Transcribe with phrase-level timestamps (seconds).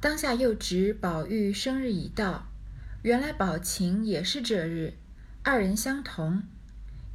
[0.00, 2.46] 当下又值宝玉生日已到，
[3.02, 4.94] 原来宝琴也是这日，
[5.42, 6.42] 二人相同。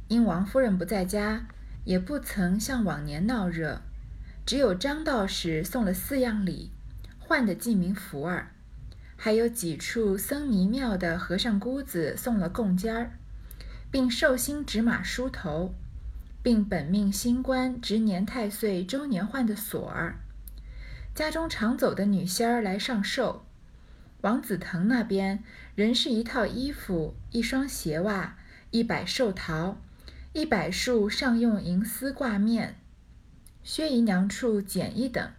[0.06, 1.48] 因王夫人不在家，
[1.84, 3.82] 也不曾像往年闹热，
[4.46, 6.70] 只有张道士送了四样礼，
[7.18, 8.52] 换的记名符儿，
[9.16, 13.18] 还有几处僧尼庙的和尚姑子送了贡尖儿，
[13.90, 15.74] 并寿星纸马梳头，
[16.40, 20.20] 并本命新官值年太岁周年换的锁儿。
[21.16, 23.46] 家中常走的女仙儿来上寿，
[24.20, 25.42] 王子腾那边
[25.74, 28.36] 仍是一套衣服、一双鞋袜、
[28.70, 29.80] 一百寿桃、
[30.34, 32.76] 一百束上用银丝挂面。
[33.64, 35.30] 薛姨娘处减一等，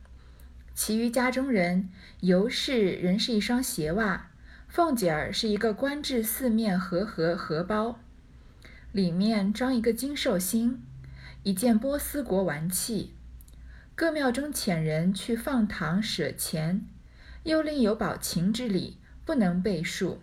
[0.73, 1.89] 其余家中人
[2.21, 4.31] 尤氏仍是一双鞋袜，
[4.67, 7.99] 凤姐儿是一个官制四面和合荷包，
[8.91, 10.81] 里面装一个金寿星，
[11.43, 13.13] 一件波斯国玩器。
[13.97, 16.85] 各庙中遣人去放堂舍钱，
[17.41, 20.21] 又另有宝琴之礼，不能备数。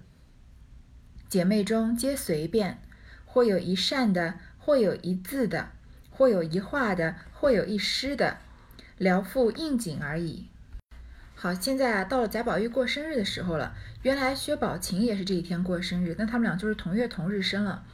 [1.28, 2.80] 姐妹中皆随便，
[3.24, 5.70] 或有一扇的，或有一字的，
[6.08, 8.38] 或有一画的，或有一诗的，
[8.96, 10.46] 聊付应景而已。
[11.34, 13.74] 好，现在啊，到了贾宝玉过生日的时候了。
[14.02, 17.84] 原来薛宝琴也是这一天过生日，那他们俩就是同月同日生了。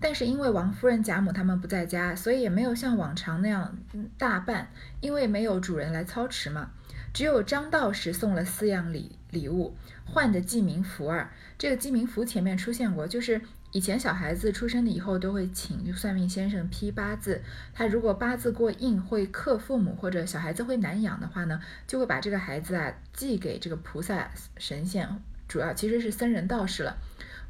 [0.00, 3.76] 但是因为王夫人、贾母他们不在家，所以也没有像往常那样
[4.16, 4.70] 大办，
[5.00, 6.70] 因为没有主人来操持嘛。
[7.12, 11.30] 只有张道士送了四样礼礼物，换的记名符儿。
[11.58, 13.40] 这个记名符前面出现过，就是
[13.72, 17.42] 以前小孩子出生了以后都会请算命先生批八字，
[17.74, 25.08] 他如果八字过硬会克父母或者小孩子会难养的话呢，就会把这个孩子啊寄给这个菩萨神仙，
[25.48, 26.96] 主要其实是僧人道士了。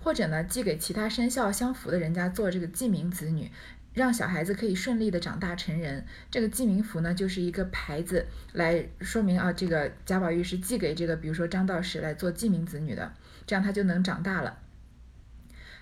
[0.02, 3.50] 或者呢，寄给其他生肖相符的人家做这个记名子女，
[3.92, 6.04] 让小孩子可以顺利的长大成人。
[6.30, 13.12] 这个记名符呢，就是一个牌子，来说明啊，这个贾宝玉是寄给这个，比如说张道士来做记名子女的，
[13.46, 14.58] 这样他就能长大了。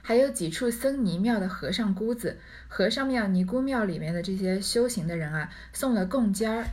[0.00, 6.66] 还有几处僧尼庙的和尚姑子，和尚庙、尼姑庙里面的这些修行的人啊，送了贡尖儿。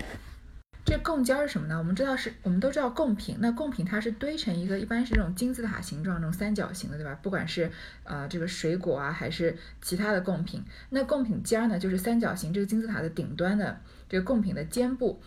[0.86, 1.80] 这贡尖是什么呢？
[1.80, 3.38] 我们知道是，我们都知道贡品。
[3.40, 7.18] 那贡品它是堆成一个，一般是这种金字塔形状，这种三角形的，对吧？
[7.24, 7.72] 不管是
[8.04, 15.20] 呃这个水果啊，还是其他的贡品，那贡品尖呢，就是三角形这个金字塔的顶端的这个贡品的尖部，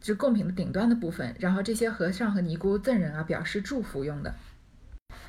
[0.00, 1.36] 就是贡品的顶端的部分。
[1.38, 4.34] 然后这些和尚和尼姑赠人啊，表示祝福用的。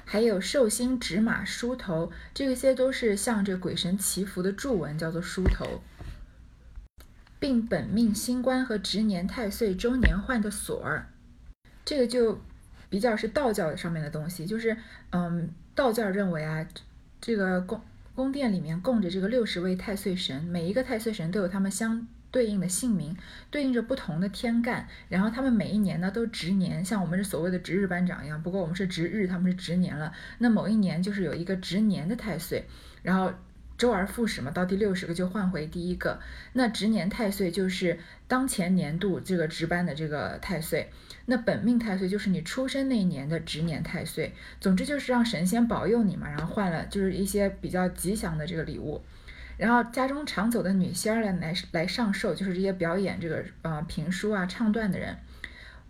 [0.04, 5.84] 还有寿星纸马梳头，这些都是向这鬼神祈福的祝文，叫做梳头。
[7.42, 11.08] 并本命新官和值年太岁周年换的锁儿，
[11.84, 12.40] 这个就
[12.88, 14.78] 比较是道教上面的东西，就是
[15.10, 16.64] 嗯，道教认为啊，
[17.20, 17.82] 这个宫
[18.14, 23.18] 宫殿里面供着这个六十位太岁神，每一个太岁神都有他们相对应的姓名，
[23.50, 30.14] 对应着不同的天干，然后他们每一年呢都值年，像我们是所谓的值日班长一样，不过我们是值日，他们是值年了。
[30.38, 32.68] 那某一年就是有一个值年的太岁，
[33.02, 33.34] 然后。
[33.82, 36.20] 周而复始嘛，到第六十个就换回第一个。
[36.54, 37.98] 那值年太岁就是
[38.28, 40.92] 当前年度这个值班的这个太岁，
[41.26, 44.36] 那本命太岁就是你出生那一年的值年太岁。
[44.60, 49.02] 总之就是让神仙保佑你嘛，然后换了就是一些比较吉祥的这个礼物。
[49.58, 55.18] 然后家中常走的女仙儿来来来上寿，就是这些表演这个呃评书啊唱段的人。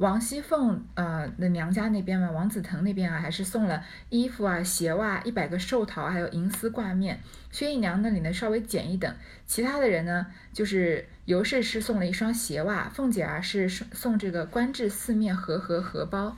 [0.01, 7.19] 王熙凤呃的娘家那边嘛，王子腾那边啊，还是送了衣服啊、鞋袜、一百个寿桃，还有银丝挂面。
[7.51, 16.35] 薛姨娘那里呢稍微减一等，其他的人呢，就是尤氏是送了一双鞋袜，凤姐儿是送这个官制四面和合荷包。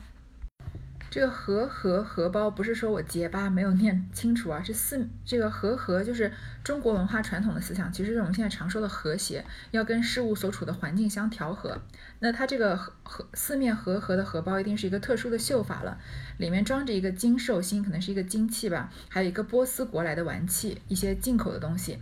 [1.09, 6.33] 这个和合荷包不是说我结巴没有念清楚啊，是四这个和合就是
[6.65, 11.79] 中国文化传统的思想，其实是我们现在常说的和谐，要跟事物所处的环境相调和。
[12.19, 15.97] 那它这个和和四面和合的荷包一定是一个特殊的绣法了，
[16.37, 21.99] 里面装着一个金寿星，可能是一个金器吧，还有一个波斯国来的玩器，一些进口的东西。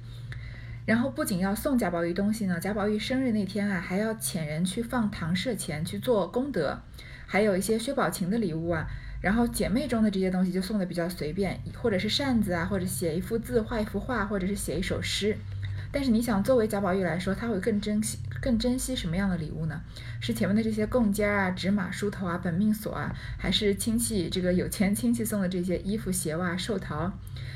[0.86, 6.80] 然后不仅要送贾宝玉东西呢，贾宝玉生日那天啊，还要遣人去放堂舍钱去做功德。
[7.26, 8.86] 还有一些薛宝琴的礼物啊，
[9.22, 15.38] 然后姐妹中的这些东西就送的比较随便，或者是扇子啊，或者写一幅字、画一幅画，或者是写一首诗。
[15.92, 19.82] 但是你想，作为贾宝玉来说，他会更珍惜、更珍惜什么样的礼物呢？
[20.22, 27.12] 是前面的这些贡笺啊、纸马梳头啊、本命锁啊，还是亲戚这个有钱亲戚送的这些衣服、鞋袜、寿桃，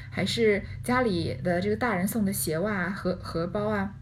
[0.10, 3.96] 还是家里的这个大人送的鞋袜和荷包啊？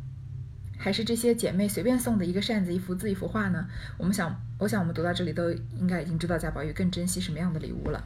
[0.80, 3.68] 还是这些姐妹随便送的一个扇子、一幅字、一幅画呢？
[3.98, 8.04] 我们想，我想我们读到这里都应该已经知道贾宝玉更珍惜什么样的礼物了。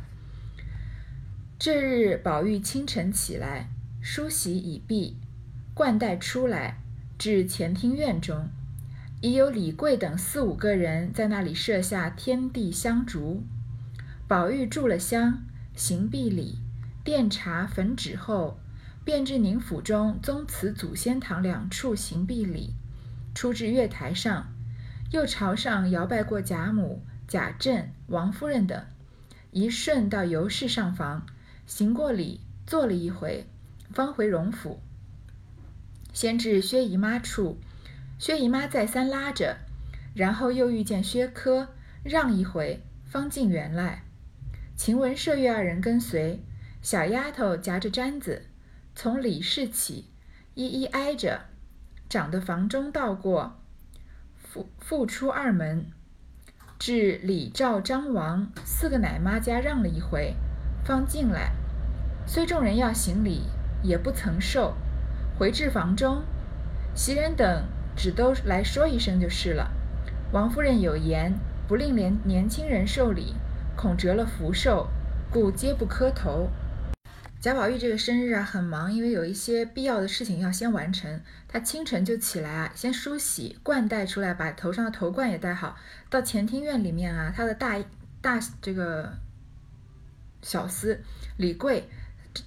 [1.58, 3.70] 这日，宝玉清晨起来，
[4.00, 5.18] 梳洗已毕，
[5.78, 6.80] 冠带出来，
[7.20, 8.50] 至前厅院中，
[9.22, 13.44] 已有李贵等四五个人在那里设下天地香烛。
[14.28, 15.44] 宝玉住了香，
[15.76, 16.58] 行毕礼，
[17.06, 18.60] 奠茶焚纸后，
[19.06, 22.74] 便至宁府中宗祠祖先堂两处行毕礼，
[23.36, 24.48] 出至月台上，
[25.12, 28.84] 又朝上摇拜过贾母、贾政、王夫人等，
[29.52, 31.28] 一顺到尤氏上房，
[31.68, 33.46] 行过礼，坐了一回，
[33.92, 34.82] 方回荣府。
[36.18, 37.60] 先至薛姨妈处，
[38.18, 39.58] 薛姨妈再三拉着，
[40.16, 41.68] 然后又遇见薛科，
[42.04, 44.02] 让一回，方进园来。
[44.76, 46.44] 晴雯、麝月二人跟随，
[46.82, 48.48] 小丫头夹着簪子，
[48.96, 50.10] 从里室起，
[50.56, 51.42] 一一挨着，
[52.10, 53.60] 长的房中道过，
[54.40, 55.86] 复复出二门，
[56.80, 60.34] 至李、赵、张、王四个奶妈家让了一回，
[60.84, 61.52] 方进来。
[62.26, 63.44] 虽众人要行礼，
[63.84, 64.76] 也不曾受。
[65.38, 66.24] 回至房中，
[66.96, 67.64] 袭人等
[67.96, 69.72] 只都来说一声就是了。
[70.32, 71.32] 王夫人有言，
[71.68, 73.36] 不令连年轻人受礼，
[73.76, 74.88] 恐折了福寿，
[75.30, 76.50] 故皆不磕头。
[77.40, 81.22] 贾宝玉这个生日啊，很忙，因为有一些必要的事情要先完成。
[81.48, 85.78] 他清晨就起来啊，先梳洗，冠带出来，把头上的头冠也戴好。
[86.10, 87.78] 到前厅院里面啊，他的大
[88.22, 89.14] 大这个
[90.42, 90.98] 小厮
[91.38, 91.88] 李贵。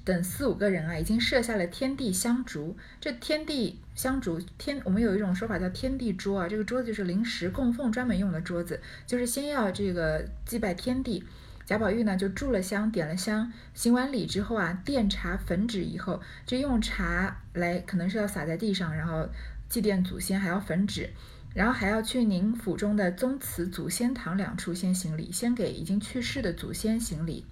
[0.05, 2.77] 等四五个人啊，已经设下了天地香烛。
[3.01, 11.25] 这天地香烛，天我们有一种说法叫天地桌啊，这个桌子就是临时供奉专门用的桌子，就是先要这个祭拜天地。
[11.67, 19.29] 贾宝玉呢就筑了香，点了香，行完礼之后啊，奠茶焚纸以后，就用茶来，可能是要洒在地上，然后
[19.69, 21.11] 祭奠祖先，还要焚纸，
[21.55, 27.47] 然后还要去宁府中的宗祠祖先堂两处先行礼，先给已经去世的祖先行礼。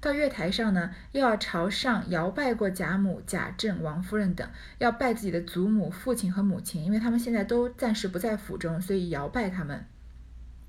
[0.00, 4.48] 到月台上呢，又要朝上摇拜过贾母、贾政、王夫人等，
[4.78, 9.84] 要拜自己的祖母、父亲和母亲，因为他们现在都暂时不在府中，所以摇拜他们。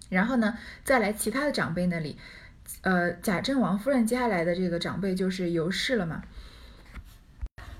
[0.09, 2.17] 然后呢，再来其他的长辈那里，
[2.81, 6.23] 呃，贾政、王夫人接下来的这个长辈就是尤氏了嘛，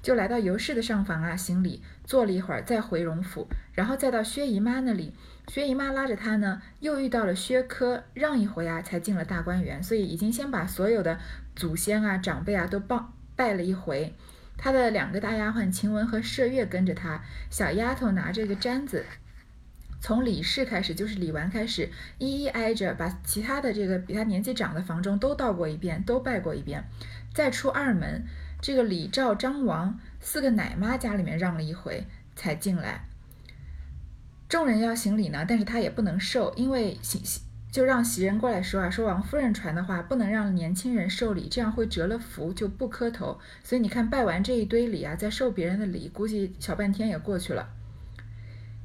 [0.02, 5.14] 就来到尤氏的上房啊，行礼，坐了一会儿，再回荣府，然后再到薛姨妈那里。
[5.52, 9.84] 薛姨妈拉着他呢，又遇到了薛科，让一回啊，才进了大观园。
[9.84, 11.20] 所以已经先把所有的
[11.58, 13.04] 祖先啊、长辈啊都拜
[13.36, 14.16] 拜了一回。
[14.58, 19.06] 他的两个大丫鬟晴雯和麝月跟着他，小丫头拿着个簪子，
[20.00, 26.86] 从李氏开始，就是李纨开始，一一挨着把其他的这个比他年纪长的房中都到过一遍，都拜过一遍。
[27.34, 28.24] 再出二门，
[28.62, 32.06] 这个李、赵、张、王四个奶妈家里面让了一回，
[32.38, 33.04] 才进来。
[34.52, 43.40] 众人要行礼呢，但是他也不能受，因为袭就让袭人过来说啊，说王夫人传的话，不能让年轻人受礼，这样会折了福，就不磕头。
[43.64, 47.70] 所以你看，拜完这一堆礼啊，再受别人的礼，估计小半天也过去了。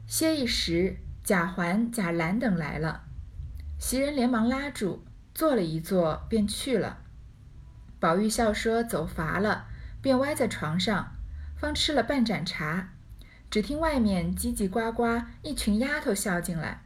[0.06, 3.02] 歇一时，贾环、贾兰等来了，
[3.80, 5.04] 袭人连忙拉住，
[5.34, 6.98] 坐了一坐，便去了。
[7.98, 9.66] 宝玉笑说走乏了，
[10.00, 11.16] 便歪在床上，
[11.56, 12.90] 方吃了半盏茶。
[13.50, 16.82] 只听外面叽叽呱呱，一群丫头笑进来。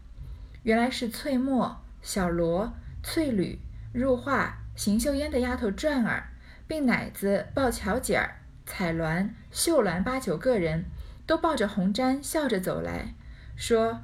[0.62, 2.72] 原来是翠墨、小罗、
[3.02, 3.58] 翠缕、
[3.92, 6.28] 入画、邢岫烟的丫头转儿，
[6.68, 10.84] 并奶子、抱巧姐儿、彩鸾、秀鸾八九个人，
[11.26, 13.14] 都抱着红毡，笑着走来，
[13.56, 14.00] 说：“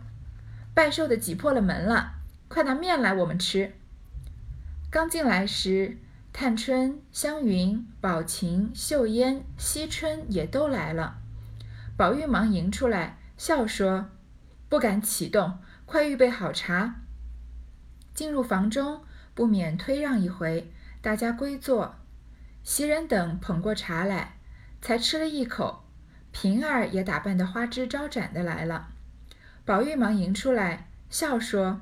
[0.74, 2.14] 拜寿的挤破了门了，
[2.48, 3.74] 快拿面来，我们吃。”
[4.90, 5.98] 刚进来时，
[6.32, 11.18] 探春、湘云、宝琴、秀烟、惜春也都来了。
[11.96, 14.10] 宝玉忙迎出来，笑说
[14.68, 16.96] ：“不敢启动，快预备好茶。”
[18.12, 19.02] 进入房中，
[19.34, 21.96] 不免推让一回，大家归坐。
[22.62, 24.36] 袭人等捧过茶来，
[24.82, 25.84] 才吃了一口。
[26.32, 28.88] 平儿也打扮得花枝招展的来了。
[29.64, 31.80] 宝玉忙迎出来，笑说：“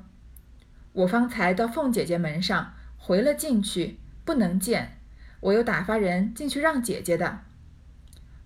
[0.93, 4.97] 我方才到凤姐姐门上回了进去，不能见，
[5.41, 7.39] 我又打发人进去让姐姐的。”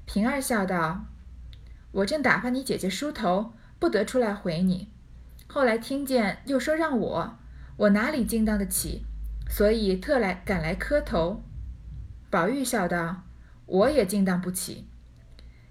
[0.07, 1.05] 平儿笑道。
[1.91, 4.89] 我正打发你姐姐梳头，不得出来回你。
[5.47, 7.37] 后来听见又说让我，
[7.77, 9.05] 我哪里经当得起，
[9.49, 11.43] 所以特来赶来磕头。
[12.29, 13.23] 宝玉笑道
[13.65, 14.87] ：“我也经当不起。”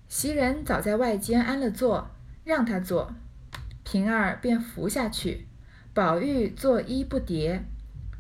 [0.09, 2.11] 袭人早在外间安了座，
[2.43, 3.13] 让他坐，
[3.85, 5.47] 平儿便扶下去。
[5.95, 7.61] 宝玉作揖不迭，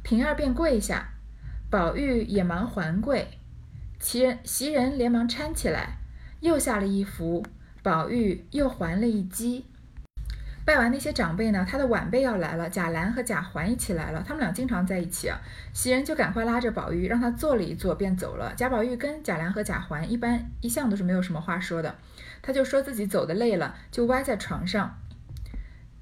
[0.03, 1.15] 平儿便跪下，
[1.69, 3.27] 宝玉也忙还跪。
[3.99, 5.99] 袭人袭人连忙搀起来，
[6.41, 7.45] 又下了一幅。
[7.89, 9.65] 宝玉又还了一击，
[10.67, 15.33] 拜完那些长辈呢，他的晚辈要来了，贾兰和贾环一起来了，他们俩经常在一起。
[15.73, 18.53] 袭人就赶快拉着宝玉，让他坐了一坐，便走了。
[18.55, 21.97] 贾宝玉跟贾兰和贾环一般一向都是没有什么话说的，
[22.43, 24.99] 他就说自己走的累了，就歪在床上。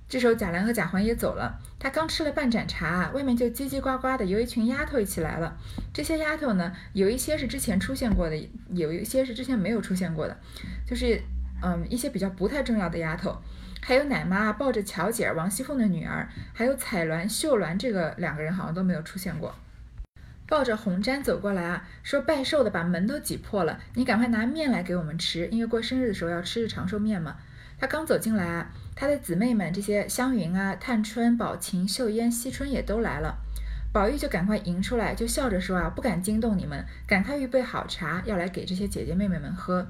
[0.08, 5.56] 这时候贾兰和贾环也走了，他刚吃了半盏茶，外面就叽叽呱呱的有一群丫头一起来了。
[5.94, 8.36] 这些丫头呢，有一些是之前出现过的，
[8.70, 10.36] 有一些是之前没有出现过的，
[10.84, 11.22] 就是
[11.62, 13.36] 嗯一些比较不太重要的丫头，
[13.80, 19.54] 还有奶妈抱着巧姐儿王熙凤的女儿，还有彩鸾、秀鸾这个两个人好像都没有出现过。
[20.48, 27.36] 抱着红毡走过来啊，说拜寿的把门都挤破了，你赶快拿面来给我们吃，因为过生日的时候要吃长寿面嘛。
[27.78, 33.36] 他刚走进来啊，他的姊妹们这些湘云啊、探春、宝琴、秀烟、惜春也都来了。
[33.96, 39.86] 宝玉就赶快迎出来，就笑着说啊，不敢惊动你们，赶快预备好茶，要来给这些姐姐妹妹们喝。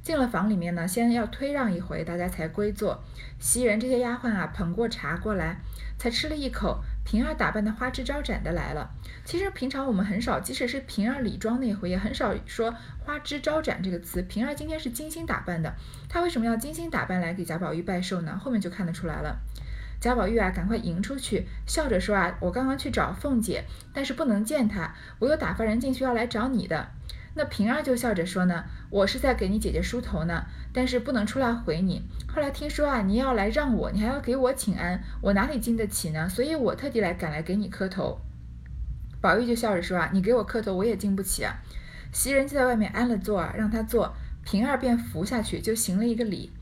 [0.00, 3.02] 进了房里面呢，先要推让一回，大家才归坐。
[3.40, 5.56] 袭人这些丫鬟啊，捧过茶过来，
[5.98, 6.78] 才吃了一口。
[7.04, 8.90] 平儿打扮的花枝招展的来了。
[9.24, 14.22] 其实平常我们很少，即使是平儿礼妆那回，也很少说花枝招展这个词。
[14.22, 15.74] 平儿今天是精心打扮的，
[16.08, 18.38] 她为什么要精心打扮来给贾宝玉拜寿呢？
[18.40, 19.36] 后面就看得出来了。
[20.00, 26.88] 贾宝玉啊，赶快迎出去，笑着说啊，我刚刚去找凤姐，但是不能见她，我又打发人进去要来找你的。
[27.34, 32.02] 那平儿就笑着说呢，我是在给你姐姐梳头呢，但是不能出来回你。
[32.32, 36.28] 后来听说啊，你要来让我，你还要给我请安，我哪里经得起呢？
[36.28, 38.20] 所以我特地来赶来给你磕头。
[39.20, 41.56] 宝玉就笑着说啊，你给我磕头，我也经不起啊。
[42.12, 44.14] 袭人就在外面安了座啊，让他坐，
[44.44, 46.52] 平儿便扶下去就行了一个礼。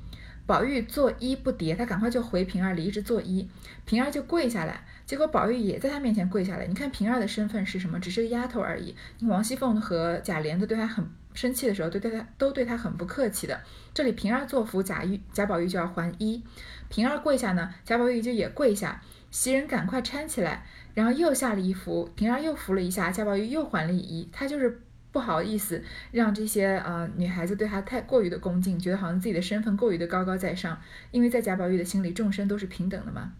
[0.46, 3.46] 宝玉作揖不迭，他赶快就回平儿里，一直作揖，
[3.84, 4.84] 平儿就跪下来。
[5.04, 6.66] 结果宝玉也在他面前跪下来。
[6.66, 7.98] 你看平儿的身份是什么？
[7.98, 8.94] 只是个丫头而已。
[9.22, 13.60] 王熙凤和贾琏都对她很生气的时候，都对她都对她很不客气的。
[13.92, 16.42] 这里平儿作福，贾玉贾宝玉就要还一。
[16.88, 19.02] 平儿跪下呢，贾宝玉就也跪下。
[19.32, 24.28] 袭人赶快搀起来，然后又下了一扶，平儿又扶了一下，贾宝玉又还了一揖。
[24.32, 24.80] 他就是
[25.16, 30.78] 不好意思让这些呃女孩子对他太过于的恭敬，觉得好像自己的身份过于的高高在上。
[31.10, 33.32] 因为在贾宝玉的心里，众生都是平等的嘛。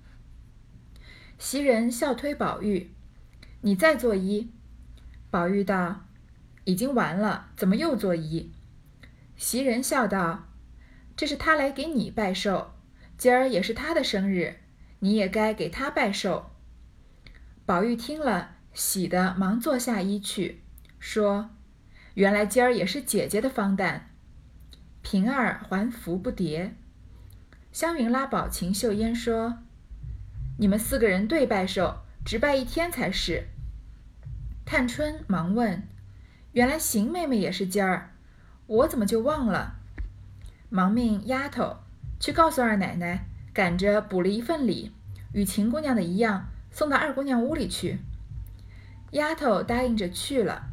[1.37, 2.93] 袭人笑推宝玉
[3.61, 4.49] ：“你再作揖。”
[5.31, 6.07] 宝玉道
[6.65, 8.47] ：“已经完了，怎么又作揖？”
[9.37, 10.49] 袭人笑道
[11.15, 12.71] ：“这是他来给你拜寿，
[13.19, 14.57] 今儿也是他的生日，
[15.01, 16.53] 你也该给他拜寿。”
[17.67, 20.63] 宝玉听了，喜得忙坐下揖去，
[20.99, 21.51] 说
[22.17, 24.11] ：“原来今儿也是姐姐的方诞。”
[25.03, 26.73] 平儿还服不迭。
[27.71, 29.59] 湘云拉宝琴、秀烟说。
[30.59, 33.49] 你们四个人对拜寿，只拜一天才是。
[34.65, 35.83] 探春忙问
[36.53, 38.15] ：“原来邢妹妹也是今儿，
[38.67, 39.75] 我怎么就忘了？”
[40.71, 41.77] 忙命丫头
[42.19, 44.93] 去告诉二奶奶，赶着补了一份礼，
[45.35, 47.99] 与秦姑娘的一样，送到二姑娘屋里去。
[49.11, 50.71] 丫头答应着去了。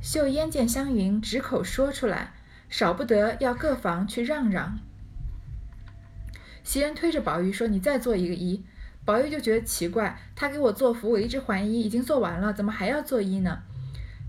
[0.00, 2.32] 秀烟见湘云直口说出来，
[2.68, 4.78] 少不得要各房去让让。
[6.64, 8.62] 袭人推着宝玉说：“你再做一个揖。”
[9.04, 13.62] 宝玉就觉得奇怪，他给我做福，我一直还揖，已经做完了，怎么还要做揖呢？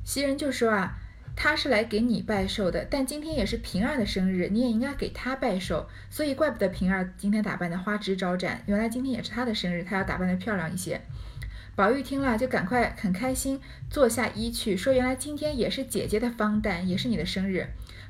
[0.03, 0.97] 袭人就说啊，
[1.35, 11.01] 他是来给你拜寿的，但今天也是平儿的生日，你也应该给他拜寿，所以怪不得平儿今天打扮的花枝招展，原来今天也是他的生日，他要打扮的漂亮一些。
[11.75, 13.59] 宝玉听了就赶快很开心，
[13.89, 17.67] 坐下衣去，说原来今天也是姐姐的方诞，也是你的生日。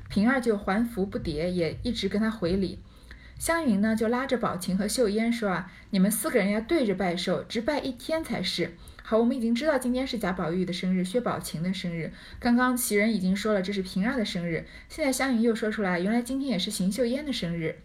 [0.08, 2.80] 平儿就还服不迭，也一直跟他回礼。
[3.38, 8.74] 湘云呢，就拉着宝琴和秀烟说啊，你们四个人要对着拜寿，只拜一天才是。
[9.02, 12.12] 好，我们已经知道今天是贾宝玉的生日，薛宝琴的生日。
[12.38, 17.78] 刚刚袭人已经说了这是平儿的生日，现在湘云又说出来，原来今天也是邢岫烟的生日。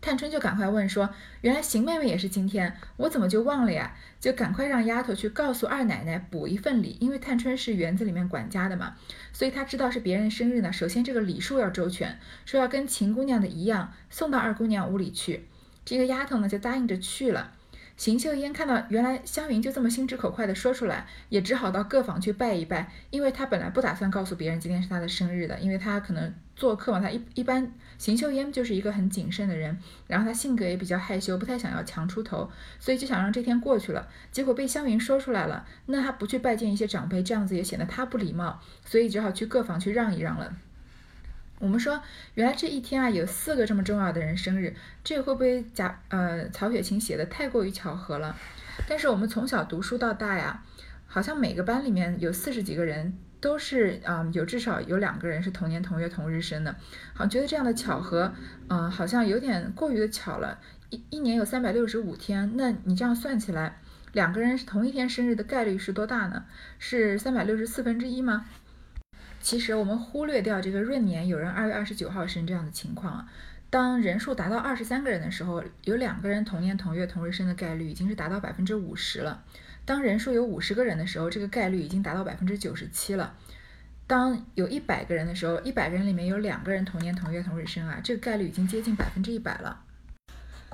[0.00, 1.10] 探春就赶快问说
[1.42, 8.96] ：“原来邢妹妹也是今天，我怎么就忘了呀？”就赶快让丫头去告诉二奶奶补一份礼，因为探春是园子里面管家的嘛，
[9.32, 10.72] 所以她知道是别人生日呢。
[10.72, 15.46] 首先这个礼数要周全，说要跟秦姑娘的一样，送到二姑娘屋里去。
[15.84, 17.52] 这个丫头呢就答应着去了。
[17.96, 32.50] 邢秀烟看到原来湘云就这么心直口快的说出来，也只好到各房去拜一拜，因为她本来不打算告诉别人今天是她的生日的，因为她可能做客嘛，他一一般邢岫烟就是一个很谨慎的人，然后她性格也比较害羞，不太想要强出头，
[32.80, 34.08] 所以就想让这天过去了。
[34.32, 40.52] 结果被湘云说出来了，那她不去拜见一些长辈，这样子也显得她不礼貌，所以只好去各房去让一让了。
[41.60, 42.02] 我们说，
[42.34, 44.74] 原来这一天啊，有四个这么重要的人生日，
[45.04, 48.36] 这会不会贾呃曹雪芹写的太过于巧合了？
[48.88, 50.64] 但是我们从小读书到大呀，
[51.06, 56.72] 好像每个班里面有四十几个人，都是啊有至少有两个人是同年同月同日生的，
[57.14, 58.32] 好像觉得这样的巧合，
[58.68, 60.58] 嗯，好像有点过于的巧了。
[60.90, 63.78] 一一年有三百六十五天，那你这样算起来，
[64.12, 66.46] 两个人是同一天生日的概率是多大呢？
[66.78, 68.46] 是三百六十四分之一吗？
[69.40, 73.28] 其实我们忽略掉这个闰年有人二月二十九号生这样的情况啊，
[73.70, 79.44] 当人数达到二十三个人的时候，有两个人同年同月同日生的概率已经是达到百分之五十了。
[79.88, 83.34] 当人数有五十个人的时候，这个概率已经达到百分之九十七了。
[84.06, 89.82] 当有一百个人的时候，一百个人里面有两个人同年同月同日生啊，这个概率已经接近百分之一百了。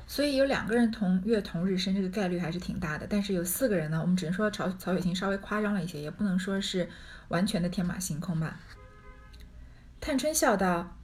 [0.09, 3.07] 所以有两个人同月同日生，这个概率还是挺大的。
[3.09, 6.89] 但是有四个人呢，我们只能说曹曹雪芹稍微夸张了一些，也不能说是
[7.29, 8.59] 完全的天马行空吧。
[10.01, 10.97] 探春笑道：“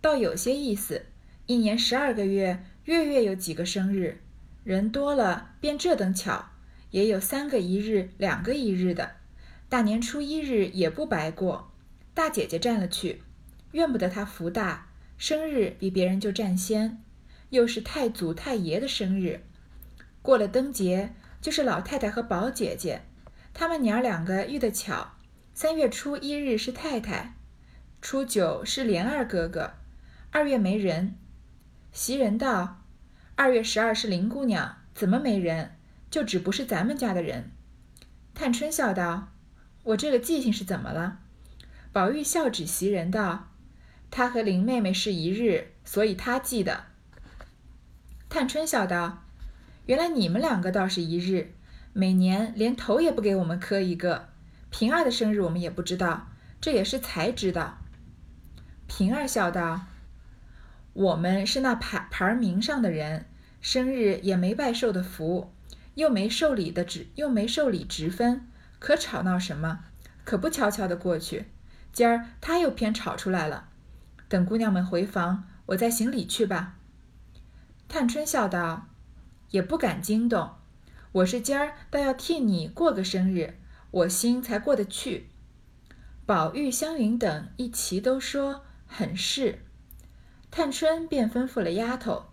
[0.00, 1.06] 倒有些意思，
[1.46, 4.20] 一年十二个月，月月有几个生日，
[4.62, 6.50] 人多了便这等巧。”
[6.90, 9.12] 也有三个一日，两个一日的，
[9.68, 11.72] 大年初一日也不白过。
[12.14, 13.22] 大姐姐占了去，
[13.72, 17.02] 怨不得她福大，生日比别人就占先。
[17.50, 19.42] 又是太祖太爷的生日，
[20.20, 23.02] 过了灯节就是老太太和宝姐姐，
[23.54, 25.12] 她们娘两个遇得巧。
[25.54, 27.34] 三月初一日是太太，
[28.02, 29.72] 初九是莲二哥哥，
[30.30, 31.16] 二月没人。
[31.90, 32.82] 袭人道
[33.34, 35.72] ：“二月十二是林姑娘，怎么没人？”
[36.10, 37.52] 就只不是咱们家的人，
[38.34, 39.32] 探春笑道
[39.84, 41.20] ：“我这个记性是怎么了？”
[41.92, 43.48] 宝玉笑指袭人道
[44.10, 46.84] ：“她和林妹妹是一日，所以她记得。”
[48.30, 49.24] 探春笑道
[49.86, 51.54] ：“原来你们两个倒是一日，
[51.92, 54.28] 每年连头也不给我们磕一个。
[54.70, 56.28] 平儿的生日我们也不知道，
[56.60, 57.78] 这也是才知道。”
[58.86, 59.86] 平儿笑道
[60.94, 63.26] ：“我们是那牌牌名上的人，
[63.60, 65.52] 生日也没拜寿的福。”
[65.98, 68.46] 又没受礼的职，又没受礼职分，
[68.78, 69.80] 可吵闹什么？
[70.22, 71.46] 可不悄悄的过去。
[71.92, 73.68] 今儿他又偏吵出来了。
[74.28, 76.76] 等姑娘们回房，我再行礼去吧。
[77.88, 78.86] 探春笑道
[79.50, 80.52] ：“也不敢惊动。
[81.10, 83.58] 我是今儿倒要替你过个生日，
[83.90, 85.30] 我心才过得去。”
[86.24, 89.64] 宝玉、湘云等一齐都说很是。
[90.52, 92.26] 探春便吩咐了丫头，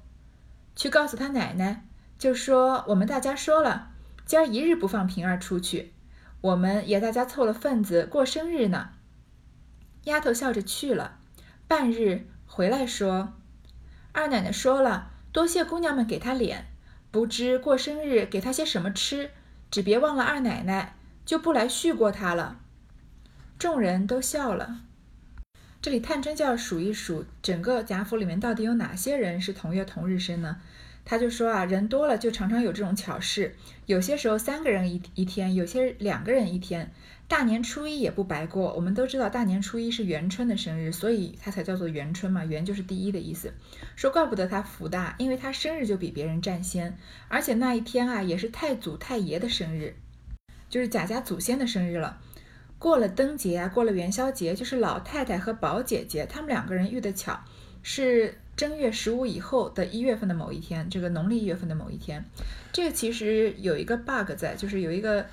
[0.76, 1.85] 去告诉他奶奶。
[2.18, 3.92] 就说我们大家说了，
[4.26, 5.94] 今儿一日不放平儿出去，
[6.42, 8.92] 我们也大家凑了份子过生日呢。
[10.06, 11.18] 丫头笑着去了，
[11.68, 13.34] 半日回来说，
[14.12, 16.68] 二奶奶说了，多谢姑娘们给她脸，
[17.12, 19.32] 不知过生日给她些什么吃，
[19.70, 22.60] 只别忘了二奶奶，就不来续过她了。
[23.60, 24.82] 众人都笑了。
[25.82, 30.58] 这里探春就要数一数，整个贾府里面到底有哪些人是同月同日生呢？
[31.06, 36.92] 他就说啊，人多了就常常有这种巧事，有些时候三个人一一天，有些两个人一天。
[37.28, 43.52] 大年初一也不白过，我们都知道大年初一是元春的生日，所以它才叫做元春嘛，元就是第一的意思。
[43.96, 46.96] 说怪不得他福大，因为他生日就比别人占先，
[47.28, 49.96] 而且那一天啊也是太祖太爷的生日，
[50.70, 52.22] 就是贾家祖先的生日了。
[52.78, 57.40] 过了灯节啊，过了元宵节，就是老太太和宝姐姐他们两个人遇的巧，
[57.82, 58.40] 是。
[58.56, 62.24] 正月十五以后的一月份的某一天，这个农历一月份的某一天，
[62.72, 65.26] 这个其实有一个 bug 在，就是有一个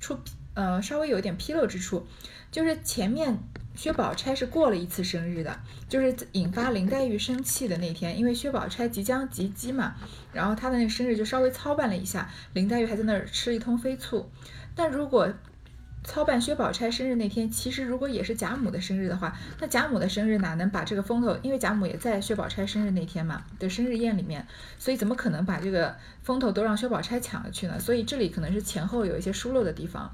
[0.00, 0.18] 出
[0.54, 2.06] 呃稍微有一点纰漏之处，
[2.50, 3.38] 就是前面
[3.74, 9.94] 薛宝钗是过了一次生日的，就是引发林黛玉生气的那天，因为薛宝钗即将及笄嘛，
[10.32, 14.30] 然后她的那个生日就稍微操办了一下，林黛玉还在那儿吃了一通飞醋，
[14.74, 15.30] 但如果
[16.04, 21.36] 操办薛宝钗生日那天，其实如果也是贾母的生日的话，那贾母的生日哪能把这个风头？
[21.42, 24.46] 因为贾母也在薛宝钗生日那天嘛的生日宴里面，
[24.78, 27.78] 所以怎么可能把这个风头都让薛宝钗抢了去呢？
[27.78, 30.10] 所以这里可能是前后有一些疏漏的地方。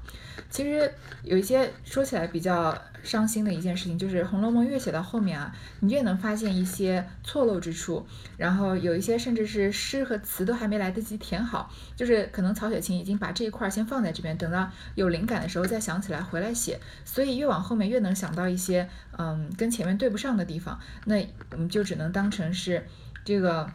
[0.49, 0.91] 其实
[1.23, 2.77] 有一些说起来比较。
[3.01, 22.85] 伤心的一件事情就是《红楼梦》越写到后面啊，你越能发现一些错漏之处，然后有一些甚至是诗和词都还没来得及填好，就是可能曹雪芹已经把这一块先放在这边，等到有灵感的时候再想起来回来写，所以越往后面越能想到一些嗯跟前面对不上的地方，那我们就只能当成是
[23.23, 23.63] 这个《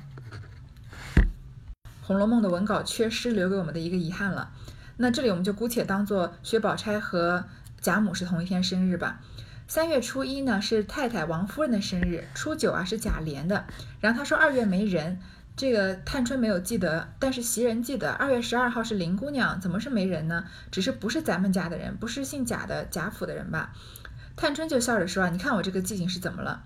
[2.07, 4.51] 红楼梦》的文稿缺失留给我们的一个遗憾了。
[4.99, 7.45] 那这里我们就姑且当做薛宝钗和。
[7.81, 9.21] 贾母是同一天生日吧？
[9.69, 13.67] 三月初一呢是太太王夫人的生日，初九啊是贾琏的。
[14.01, 15.21] 然后他说二月没人，
[15.55, 18.11] 这个探春没有记得，但是袭人记得。
[18.13, 20.47] 二月十二号是林姑娘，怎么是没人呢？
[20.71, 23.75] 只是不是咱们家的人，不是姓贾的贾府的人吧？
[24.35, 26.63] 探春就笑着说啊，你看我这个记性是怎么了？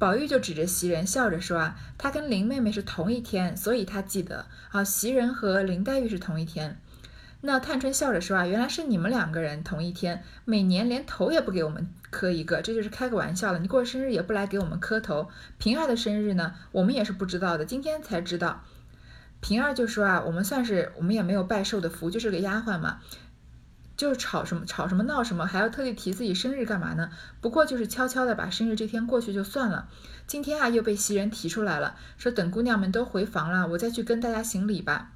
[0.00, 4.46] 宝玉就指着袭人笑着说啊，他跟林妹妹是同一天，所以他记得。
[4.70, 6.80] 啊，袭人和林黛玉是同一天。
[7.42, 13.58] 那探春笑着说啊，原来是你们两个人同一天，每年连头也不给我们磕一个，这就是开个玩笑了。
[13.58, 15.28] 你过生日也不来给我们磕头。
[15.58, 18.64] 平儿的生日呢，我们也是不知道的，今天才知道。
[19.42, 23.00] 平儿就说啊，我们算是我们也没有拜寿的福，就是个丫鬟嘛。
[24.00, 27.10] 就是吵什么吵什么闹什么，还要特地提自己生日干嘛呢？
[27.42, 29.90] 不过就是悄悄的把生日这天过去就算了。
[30.26, 35.12] 今天啊又被袭人提出来了，说等姑娘们都回房了，我再去跟大家行礼吧。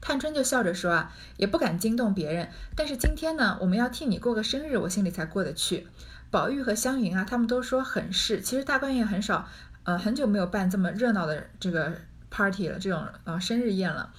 [0.00, 5.88] 探春就笑着说啊，也不敢惊动别人，但是今天呢，我们要替你过个生日，我心里才过得去。
[6.30, 9.48] 宝玉和湘云啊，他们都说很是，其实大观园很少，
[9.82, 11.92] 呃，很久没有办这么热闹的这个
[12.30, 14.12] party 了，这种呃生日宴了。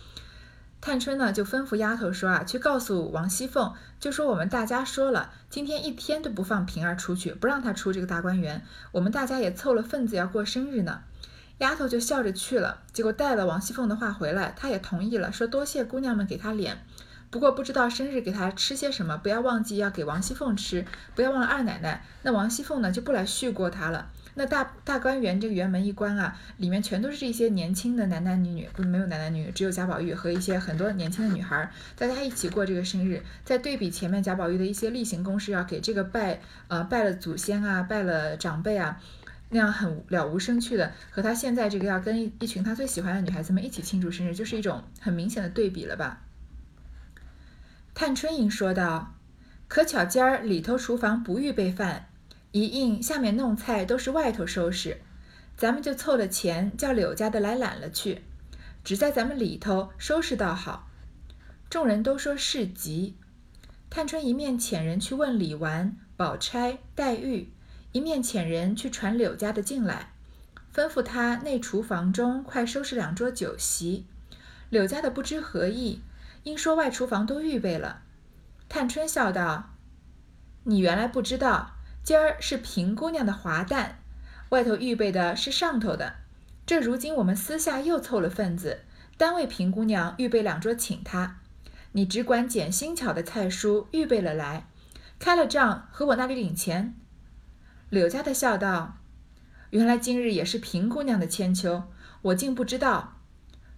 [0.82, 11.04] 探春呢就吩咐丫头说啊，去告诉王熙凤，就说我们大家说了，今天一天都不放平儿出去，不让她出这个大观园，我们大家也凑了份子要过生日呢。
[11.60, 16.84] 丫头就笑着去了，结果带了王熙凤的话回来，她也同意了，说多谢姑娘们给她脸，
[17.30, 22.04] 不过不知道生日给她吃些什么，不要忘记要给王熙凤吃，不要忘了二奶奶。
[22.24, 24.10] 那王熙凤呢就不来续过她了。
[24.36, 33.22] 那大大观园这个园门一关啊，里面全都是一些年轻的男男女女，不没有男男女女，只有贾宝玉和一些很多年轻的女孩，大家一起过这个生日。
[33.44, 39.02] 再对比前面贾宝玉的一些例行公事，要给这个拜呃拜了祖先啊，拜了长辈啊。
[39.54, 46.22] 那样很了无生趣的，和他现在这个要跟一群他最喜欢的女孩子们一起庆祝生日，就是一种很明显的对比了吧？
[47.94, 49.13] 探春应说道
[49.67, 52.08] ：“可巧今儿里头厨房不预备饭，
[52.52, 55.02] 一应下面弄菜都是外头收拾，
[55.56, 58.24] 咱们就凑了钱叫柳家的来揽了去，
[58.84, 60.90] 只在咱们里头收拾倒好。”
[61.70, 63.16] 众人都说是急。
[63.90, 67.52] 探春一面遣人去问李纨、宝钗、黛玉。
[67.94, 70.14] 一面遣人去传柳家的进来，
[70.74, 74.06] 吩咐他内厨房中快收拾两桌酒席。
[74.70, 76.02] 柳家的不知何意，
[76.44, 78.04] 因说外厨房都预备了。
[78.70, 79.72] 探春笑道
[80.64, 84.00] ：“你原来不知道，今儿是平姑娘的华诞，
[84.50, 86.16] 外头预备的是上头的。
[86.66, 88.82] 这如今我们私下又凑了份子，
[89.18, 91.38] 单为平姑娘预备两桌请她。
[91.92, 94.68] 你只管捡新巧的菜蔬预备了来，
[95.20, 96.96] 开了账和我那里领钱。”
[97.90, 98.98] 柳家的笑道
[99.70, 101.84] ：“原来今日也是平姑娘的千秋，
[102.24, 103.18] 我竟不知道。”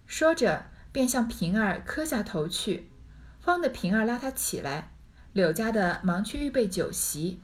[0.06, 2.88] 说着，便向平儿磕下头去。
[3.42, 4.92] 慌的平儿拉他起来，
[5.34, 7.40] 柳家的忙去预备酒席。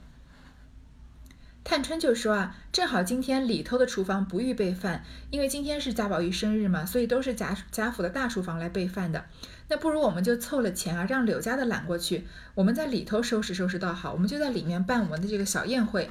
[1.63, 9.25] 探春就说：“啊，正好今天里头的厨房不预备饭，因为今天是贾宝玉生日嘛，所以都是贾贾府的大厨房来备饭的。
[9.69, 16.11] 那不如我们就凑了钱啊，让柳家的揽过去，我们在里头收拾收拾倒好，我们就在里面办我们的这个小宴会。”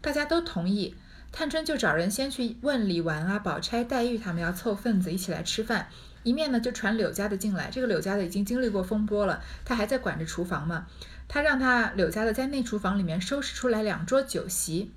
[0.00, 0.94] 大家都同意，
[1.32, 5.88] 探春就找人先去问李纨啊、宝钗、黛玉他们要凑份子一起来吃饭，
[6.22, 7.68] 一面呢就传柳家的进来。
[7.70, 10.86] 这个柳家的已经经历过风波了，他还在管着厨房嘛。
[11.28, 14.92] 他让他柳家的在内厨房里面收拾出来两桌酒席。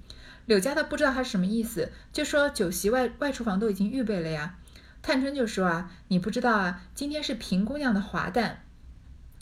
[0.46, 4.56] 柳家的不知道他是什么意思，就说酒席外外厨房都已经预备了呀。
[5.02, 8.64] 探春就说啊，你不知道啊，今天是平姑娘的华诞，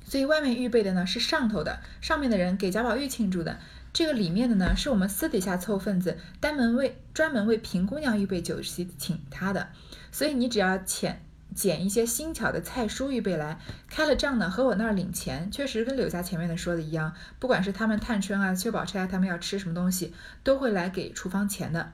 [0.05, 3.57] 所以外面预备的呢是上头的，上面的人给贾宝玉庆祝的。
[3.93, 9.69] 这个里面的呢，是我们私底下凑份子，单门为专门为平姑娘预备酒席请她的，
[10.11, 11.23] 所以你只要捡
[11.57, 13.57] 捡一些新巧的菜蔬预备来，
[13.89, 21.93] 开了账呢，和我那儿领钱，确实跟柳家前面的说的一样，不管是他们探春啊、薛宝钗他们要吃什么东西，都会来给厨房钱的。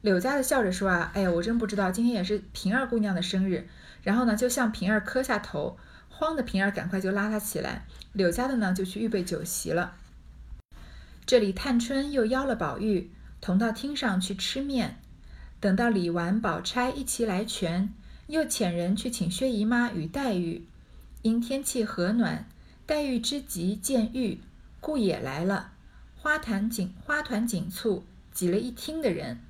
[0.00, 3.68] 柳家的笑着说啊，哎呀，我真不知道，今天也是平儿姑娘的生日，
[4.02, 5.76] 然后呢，就向平儿磕下头，
[6.08, 9.92] 慌的平儿赶快就拉他起来，柳家的呢就去预备酒席了。
[11.26, 14.96] 这里探春又邀了宝玉同到厅上去吃面，
[15.60, 17.92] 等到李纨、宝钗一齐来全，
[18.26, 20.64] 又遣人去请薛姨妈与黛玉。
[21.22, 22.46] 因天气和暖，
[22.84, 24.40] 黛玉之急见玉，
[24.80, 25.72] 故也来了。
[26.16, 29.40] 花团锦花团锦簇，挤了一厅的人。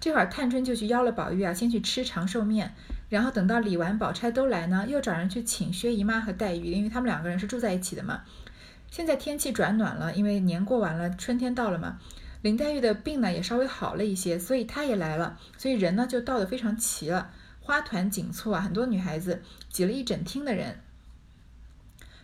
[0.00, 2.74] 这会儿探春就去邀了宝玉啊，先去吃长寿面，
[3.08, 8.22] 然后等到李纨、宝钗都来呢，又找人去请薛姨妈和黛玉，因为他们两个人是住在一起的嘛。
[8.90, 11.98] 现在天气转暖了，因为年过完了，春天到了嘛。
[12.42, 17.30] 林黛玉的病呢也稍微好了一些，所以她也来了，所以人呢就到的非常齐了，
[17.64, 20.80] 花团锦簇啊，很多女孩子挤了一整厅的人。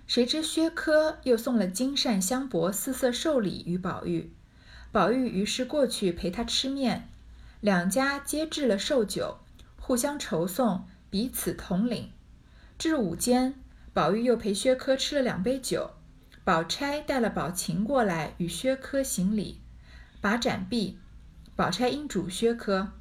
[0.06, 4.30] 谁知薛科又送了金扇香帛四色寿礼于宝玉，
[4.92, 7.08] 宝玉于是过去陪他吃面，
[7.62, 9.38] 两家皆置了寿酒，
[9.80, 12.12] 互相酬送，彼此同领。
[12.76, 13.54] 至午间，
[13.94, 15.92] 宝玉又陪薛科吃了两杯酒。
[16.44, 19.60] 宝钗带了宝琴过来与薛科行礼，
[20.20, 20.98] 把盏毕，
[21.56, 22.92] 宝钗因嘱薛科：“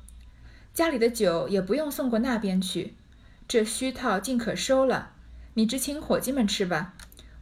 [0.79, 2.95] 家里的酒也不用送过那边去，
[3.49, 5.11] 这虚套尽可收了，
[5.55, 6.93] 你只请伙计们吃吧。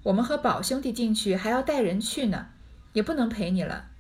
[0.02, 2.48] 我们和宝兄弟进去还要带人去呢，
[2.94, 3.92] 也不能陪你了。”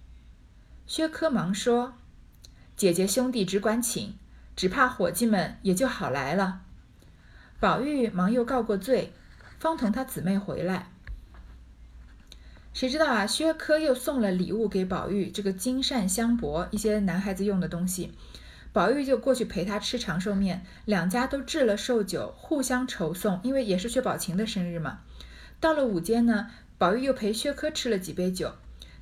[0.87, 1.93] 薛科忙说
[2.75, 4.15] ：“姐姐兄弟只管请，
[4.55, 6.61] 只怕伙计们也就好来了。”
[7.61, 9.13] 宝玉忙又告过罪，
[9.59, 10.89] 方同他姊妹回来。
[12.73, 18.13] 谁知道啊，薛科又送了礼物给宝玉，这个金扇香帛，一些男孩子用的东西。
[18.77, 24.99] 宝玉就过去陪他吃长寿面，两家都置了寿酒，互相酬送，因为也是薛宝琴的生日嘛。
[25.59, 28.53] 到了午间呢，宝玉又陪薛科吃了几杯酒。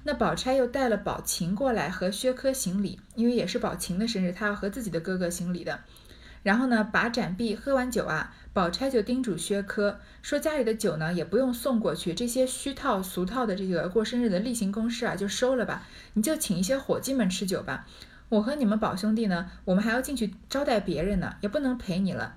[0.05, 5.81] 那宝钗又带了宝琴过来和薛科行礼，因为也是宝琴的生日，她要和自己的哥哥行礼的。
[6.41, 15.85] 然后呢，把盏毕，喝完酒啊，宝钗就叮嘱薛科说：“家里的酒呢，也不用送过去，这些虚套俗套的这个过生日的例行公事啊，就收了吧。
[16.13, 17.85] 你就请一些伙计们吃酒吧。
[18.29, 22.35] 我和你们宝兄弟呢，我们还要进去招待别人呢，也不能陪你了。”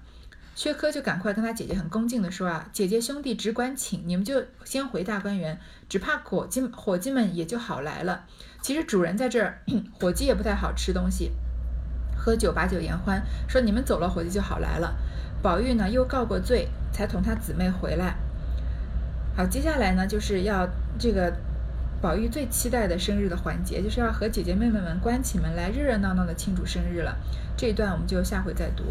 [0.55, 5.57] 薛科就赶快跟他姐姐很恭敬地说：“啊，姐姐兄弟只管请，你们就先回大观园，
[5.88, 8.24] 只怕伙计伙计们也就好来了。
[8.61, 9.62] 其实主人在这儿，
[10.01, 11.31] 伙计也不太好吃东西。”
[12.18, 14.96] 喝酒把酒言欢，说你们走了，伙计就好来了。
[15.40, 18.16] 宝玉呢又告过罪，才同他姊妹回来。
[19.37, 21.33] 好，接下来呢就是要这个
[22.00, 27.16] 宝玉最期待的生日的环节，就是要和姐姐妹妹们关起门来热热闹闹的庆祝生日了。
[27.56, 28.84] 这一段我们就下回再读。